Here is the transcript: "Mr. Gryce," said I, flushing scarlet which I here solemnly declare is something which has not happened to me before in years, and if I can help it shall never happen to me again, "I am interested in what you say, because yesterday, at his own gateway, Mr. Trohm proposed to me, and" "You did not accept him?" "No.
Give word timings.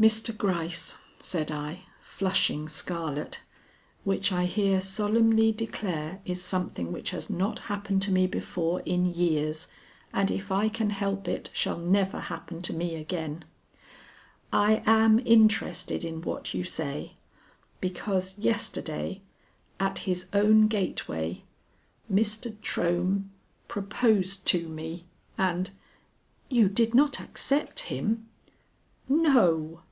"Mr. 0.00 0.30
Gryce," 0.38 0.96
said 1.18 1.50
I, 1.50 1.80
flushing 2.00 2.68
scarlet 2.68 3.40
which 4.04 4.30
I 4.30 4.44
here 4.44 4.80
solemnly 4.80 5.50
declare 5.50 6.20
is 6.24 6.40
something 6.40 6.92
which 6.92 7.10
has 7.10 7.28
not 7.28 7.58
happened 7.66 8.00
to 8.02 8.12
me 8.12 8.28
before 8.28 8.78
in 8.82 9.06
years, 9.12 9.66
and 10.14 10.30
if 10.30 10.52
I 10.52 10.68
can 10.68 10.90
help 10.90 11.26
it 11.26 11.50
shall 11.52 11.78
never 11.78 12.20
happen 12.20 12.62
to 12.62 12.72
me 12.72 12.94
again, 12.94 13.44
"I 14.52 14.84
am 14.86 15.18
interested 15.26 16.04
in 16.04 16.22
what 16.22 16.54
you 16.54 16.62
say, 16.62 17.16
because 17.80 18.38
yesterday, 18.38 19.20
at 19.80 19.98
his 20.06 20.26
own 20.32 20.68
gateway, 20.68 21.42
Mr. 22.08 22.56
Trohm 22.62 23.32
proposed 23.66 24.46
to 24.46 24.68
me, 24.68 25.06
and" 25.36 25.70
"You 26.48 26.68
did 26.68 26.94
not 26.94 27.18
accept 27.20 27.80
him?" 27.90 28.28
"No. 29.08 29.82